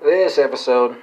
[0.00, 1.02] This episode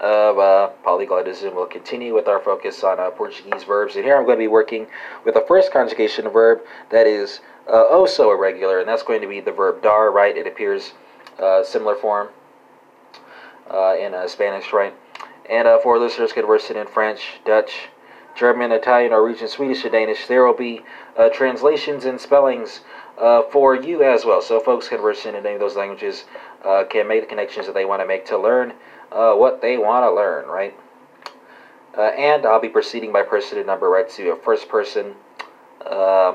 [0.00, 3.94] of uh, Polyglottism will continue with our focus on uh, Portuguese verbs.
[3.94, 4.88] And here I'm going to be working
[5.24, 6.58] with the first conjugation verb
[6.90, 10.36] that is uh, oh so irregular, and that's going to be the verb dar, right?
[10.36, 10.94] It appears
[11.38, 12.30] uh, similar form
[13.70, 14.92] uh, in uh, Spanish, right?
[15.48, 17.88] And uh, for listeners conversing in French, Dutch,
[18.34, 20.82] German, Italian, Norwegian, Swedish, and Danish, there will be
[21.16, 22.80] uh, translations and spellings
[23.18, 24.42] uh, for you as well.
[24.42, 26.24] So folks conversing in any of those languages
[26.64, 28.74] uh, can make the connections that they want to make to learn
[29.12, 30.74] uh, what they want to learn, right?
[31.96, 35.14] Uh, and I'll be proceeding by person and number, right, to a first person,
[35.86, 36.34] uh,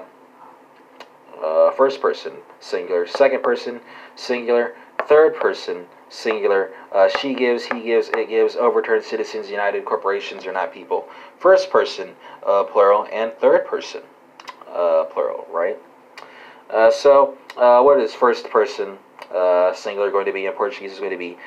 [1.75, 3.81] first person, singular, second person,
[4.15, 4.75] singular,
[5.07, 6.71] third person, singular.
[6.91, 11.07] Uh, she gives, he gives, it gives, overturned citizens united, corporations are not people.
[11.37, 14.01] First person, uh, plural, and third person,
[14.67, 15.77] uh, plural, right?
[16.69, 18.97] Uh, so, uh, what is first person
[19.33, 20.93] uh, singular going to be in Portuguese?
[20.93, 21.37] Is going to be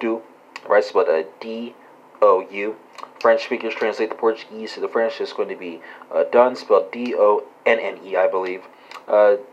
[0.00, 0.22] do,
[0.68, 0.84] right?
[0.84, 1.74] So, but D
[2.20, 2.76] O U.
[3.20, 5.20] French speakers translate the Portuguese to the French.
[5.20, 5.80] It's going to be
[6.30, 8.62] done, spelled D O N N E, I believe.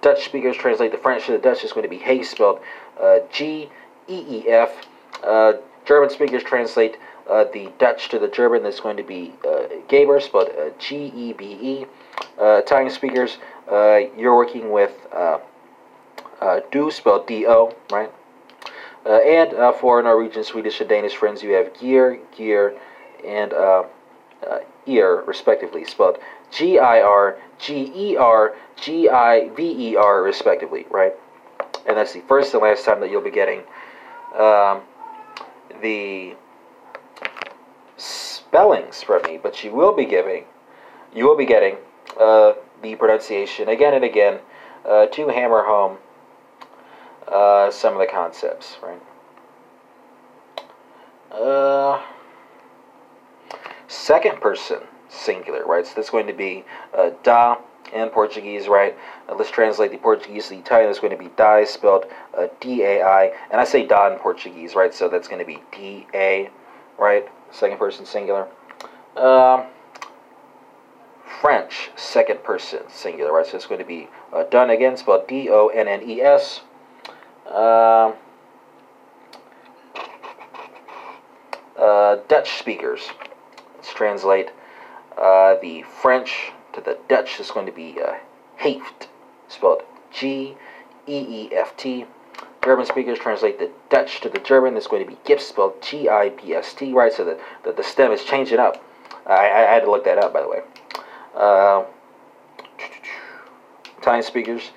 [0.01, 1.63] Dutch speakers translate the French to the Dutch.
[1.63, 2.59] It's going to be hey, spelled
[3.31, 3.69] G
[4.09, 4.87] E E F.
[5.23, 5.53] Uh,
[5.85, 6.97] German speakers translate
[7.29, 8.63] uh, the Dutch to the German.
[8.63, 11.85] That's going to be uh, spelled uh, G E B E.
[12.39, 13.37] Uh, Italian speakers,
[13.71, 14.93] uh, you're working with
[16.71, 18.11] do, spelled D O, right?
[19.05, 22.77] And for Norwegian, Swedish, and Danish friends, you have gear, gear,
[23.25, 23.53] and
[24.85, 26.17] ear, respectively, spelled
[26.51, 31.13] G I R, G E R, G I V E R, respectively, right?
[31.87, 33.63] And that's the first and last time that you'll be getting
[34.37, 34.81] um,
[35.81, 36.35] the
[37.97, 40.45] spellings from me, but you will be giving,
[41.13, 41.77] you will be getting
[42.19, 44.39] uh, the pronunciation again and again
[44.85, 45.97] uh, to hammer home
[47.27, 49.01] uh, some of the concepts, right?
[51.31, 52.01] Uh,
[53.87, 55.85] second person singular, right?
[55.85, 56.63] So that's going to be
[56.97, 57.57] uh, da
[57.93, 58.95] in Portuguese, right?
[59.27, 60.89] Uh, let's translate the Portuguese to the Italian.
[60.89, 62.05] It's going to be dai, spelled
[62.37, 64.93] uh, D A I, and I say da in Portuguese, right?
[64.93, 66.49] So that's going to be D A,
[66.97, 67.27] right?
[67.51, 68.47] Second person singular.
[69.15, 69.65] Um,
[71.41, 73.45] French second person singular, right?
[73.45, 76.61] So it's going to be uh, done again, spelled D O N N E S.
[77.47, 78.13] Um,
[81.77, 83.09] uh, Dutch speakers.
[83.75, 84.51] Let's translate
[85.17, 87.39] uh, the French to the Dutch.
[87.39, 88.15] It's going to be uh,
[89.47, 90.55] spelled G
[91.07, 92.05] E E F T.
[92.63, 94.75] German speakers translate the Dutch to the German.
[94.75, 97.11] It's going to be Gift, spelled G I B S T, right?
[97.13, 98.83] So the, the, the stem is changing up.
[99.25, 100.59] I, I, I had to look that up, by the way.
[101.35, 101.85] Uh,
[103.97, 104.71] Italian speakers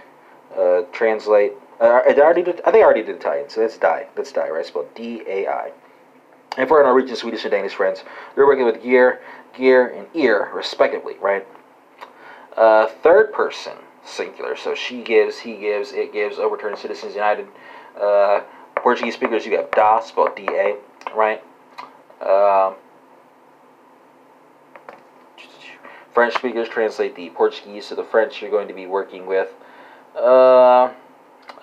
[0.57, 1.53] uh, translate.
[1.81, 4.07] Uh, I already did, I think I already did Italian, so that's die.
[4.15, 4.65] That's die, right?
[4.65, 5.73] Spelled D A I.
[6.59, 8.05] And for our Norwegian, Swedish, and Danish friends,
[8.37, 9.21] we're working with gear,
[9.57, 11.47] gear, and ear, respectively, right?
[12.57, 13.73] Uh, third person
[14.05, 14.57] singular.
[14.57, 17.47] So she gives, he gives, it gives, overturned Citizens United.
[18.01, 18.41] Uh,
[18.77, 20.77] Portuguese speakers, you have da, spelled D A,
[21.15, 21.43] right?
[22.21, 22.75] Um,
[26.13, 29.49] French speakers translate the Portuguese to the French you're going to be working with.
[30.15, 30.93] Uh,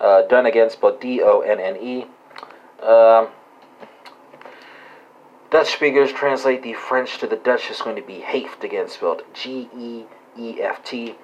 [0.00, 2.06] uh, done again, spelled D O N N E.
[2.82, 3.28] Um,
[5.50, 9.22] Dutch speakers translate the French to the Dutch is going to be Heeft again, spelled
[9.34, 10.04] G E
[10.38, 11.14] E F T.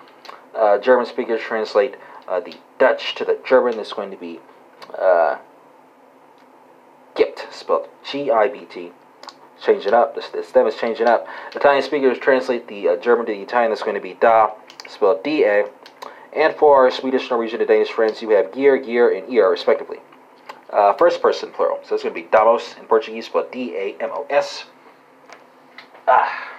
[0.55, 1.97] Uh, German speakers translate
[2.29, 4.41] uh, the Dutch to the German is going to be
[4.99, 5.39] uh,
[7.15, 8.93] Gibt, spelled G I B T.
[9.63, 11.27] Changing up, the, the stem is changing up.
[11.55, 14.51] Italian speakers translate the uh, German to the Italian is going to be Da,
[14.87, 15.67] spelled D A.
[16.35, 19.99] And for our Swedish, Norwegian, and Danish friends, you have gear, gear, and ear, respectively.
[20.71, 21.79] Uh, first person plural.
[21.85, 24.65] So it's going to be damos in Portuguese, spelled D A M O S.
[26.07, 26.53] Ah.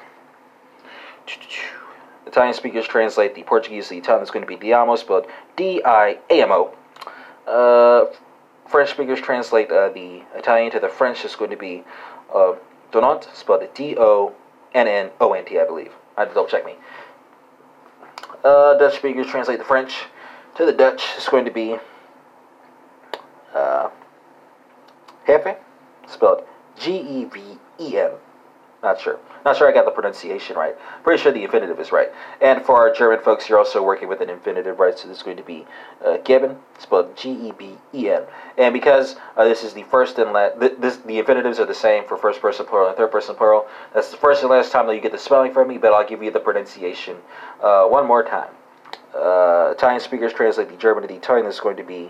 [2.27, 4.21] Italian speakers translate the Portuguese to the Italian.
[4.21, 6.73] It's going to be diamo, spelled D I A M O.
[7.47, 8.13] Uh,
[8.67, 11.23] French speakers translate uh, the Italian to the French.
[11.23, 11.83] It's going to be
[12.33, 12.53] uh,
[12.91, 14.33] donant, spelled D O
[14.73, 15.93] N N O N T, I believe.
[16.17, 16.75] I had to double check me.
[18.43, 20.05] Uh, Dutch speakers translate the French
[20.55, 21.03] to the Dutch.
[21.15, 21.77] It's going to be
[23.55, 23.89] uh,
[25.25, 25.57] Jefe,
[26.07, 26.43] spelled
[26.77, 27.41] G E V
[27.79, 28.11] E N.
[28.87, 29.19] Not sure.
[29.43, 30.73] Not sure I got the pronunciation right.
[31.03, 32.07] Pretty sure the infinitive is right.
[32.39, 34.97] And for our German folks, you're also working with an infinitive, right?
[34.97, 35.65] So this is going to be
[36.05, 38.23] uh, Geben, spelled G E B E N.
[38.57, 42.07] And because uh, this is the first and last, th- the infinitives are the same
[42.07, 43.67] for first person plural and third person plural.
[43.93, 46.07] That's the first and last time that you get the spelling from me, but I'll
[46.07, 47.17] give you the pronunciation
[47.61, 48.51] uh, one more time.
[49.13, 51.45] Uh, Italian speakers translate the German to the Italian.
[51.45, 52.09] This is going to be,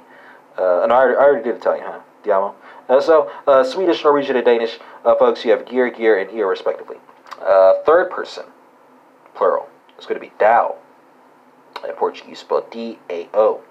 [0.60, 2.02] uh, no, I already, I already did Italian, huh?
[2.30, 6.48] Uh, so, uh, Swedish, Norwegian, and Danish, uh, folks, you have gear, gear, and ear,
[6.48, 6.98] respectively.
[7.42, 8.46] Uh, third person,
[9.36, 9.70] plural,
[10.00, 10.76] is going to be Dao.
[11.88, 13.62] In Portuguese, spelled D A O.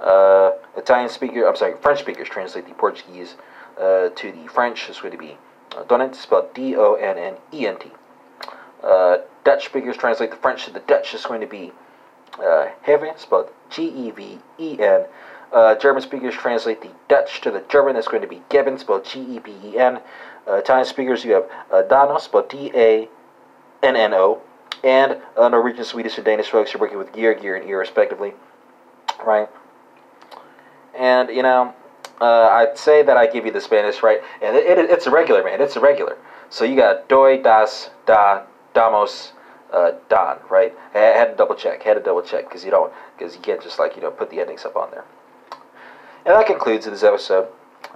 [0.00, 3.36] Uh, Italian speaker, I'm sorry, French speakers translate the Portuguese
[3.76, 4.88] to the French.
[4.88, 5.36] It's going to be
[5.70, 7.90] Donnet, spelled D O N N E N T.
[9.44, 11.14] Dutch speakers translate the French to the Dutch.
[11.14, 11.72] It's going to be
[12.42, 15.06] uh, Heaven, spelled G E V E N.
[15.52, 17.94] Uh, German speakers translate the Dutch to the German.
[17.94, 20.00] That's going to be Geben, spelled G E B E N.
[20.48, 23.08] Uh, Italian speakers, you have uh, Dano, spelled D A
[23.82, 24.40] N N O.
[24.82, 28.32] And uh, Norwegian, Swedish, and Danish folks are working with gear, gear, and ear, respectively.
[29.24, 29.48] Right?
[30.98, 31.74] And, you know,
[32.20, 34.20] uh, I'd say that I give you the Spanish, right?
[34.42, 35.60] And it, it, it's a regular, man.
[35.60, 36.16] It's a regular.
[36.50, 38.42] So you got doy, das, da,
[38.74, 39.32] damos,
[39.72, 40.74] uh, don, right?
[40.94, 41.82] I had to double check.
[41.82, 44.30] Had to double check because you don't, because you can't just like you know put
[44.30, 45.04] the endings up on there.
[46.24, 47.48] And that concludes this episode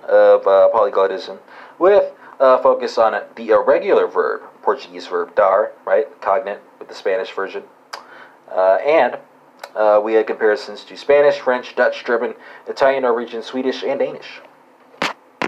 [0.08, 1.38] of uh, polyglotism
[1.78, 6.08] with uh, focus on the irregular verb, Portuguese verb dar, right?
[6.20, 7.62] Cognate with the Spanish version,
[8.50, 9.18] uh, and
[9.76, 12.34] uh, we had comparisons to Spanish, French, Dutch, German,
[12.66, 14.40] Italian, Norwegian, Swedish, and Danish.